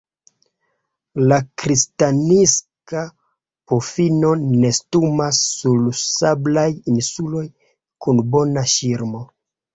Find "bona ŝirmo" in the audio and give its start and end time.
8.35-9.25